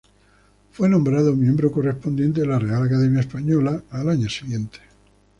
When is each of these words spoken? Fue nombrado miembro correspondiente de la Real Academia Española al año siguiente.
Fue 0.71 0.89
nombrado 0.89 1.35
miembro 1.35 1.71
correspondiente 1.71 2.41
de 2.41 2.47
la 2.47 2.57
Real 2.57 2.85
Academia 2.87 3.19
Española 3.19 3.83
al 3.91 4.09
año 4.09 4.27
siguiente. 4.29 4.79